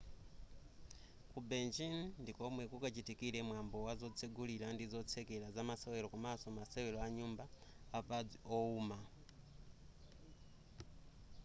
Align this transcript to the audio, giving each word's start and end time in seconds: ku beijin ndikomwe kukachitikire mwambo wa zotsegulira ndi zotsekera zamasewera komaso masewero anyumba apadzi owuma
ku 1.31 1.39
beijin 1.49 1.95
ndikomwe 2.21 2.63
kukachitikire 2.71 3.39
mwambo 3.49 3.77
wa 3.87 3.93
zotsegulira 4.01 4.67
ndi 4.71 4.85
zotsekera 4.93 5.47
zamasewera 5.55 6.07
komaso 6.13 6.47
masewero 6.57 6.97
anyumba 7.07 7.43
apadzi 7.99 8.37
owuma 8.55 8.97